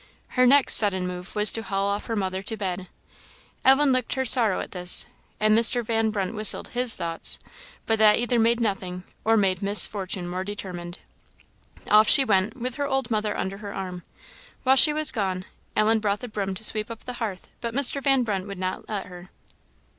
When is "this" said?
4.71-5.05